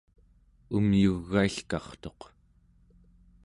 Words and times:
umyugailkartuq 0.77 2.21